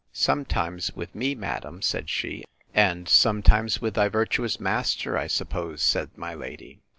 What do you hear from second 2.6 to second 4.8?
And sometimes with thy virtuous